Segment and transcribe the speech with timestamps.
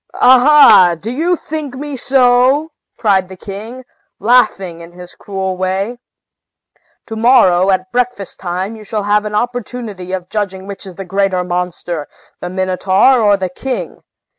[0.15, 0.95] "Aha!
[0.99, 3.83] do you think me so?" cried the king,
[4.17, 5.99] laughing in his cruel way.
[7.05, 11.05] "To morrow, at breakfast time, you shall have an opportunity of judging which is the
[11.05, 12.07] greater monster,
[12.39, 14.01] the Minotaur or the king!